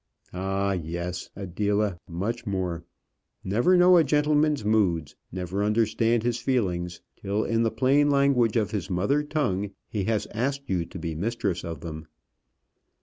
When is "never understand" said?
5.31-6.23